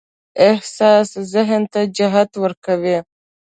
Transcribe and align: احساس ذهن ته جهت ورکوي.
احساس 0.49 1.09
ذهن 1.33 1.61
ته 1.73 1.81
جهت 1.97 2.31
ورکوي. 2.41 2.97